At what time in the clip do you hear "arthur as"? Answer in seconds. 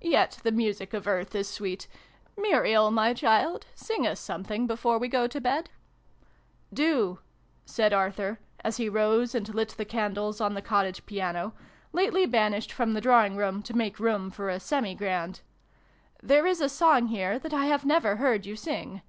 7.92-8.78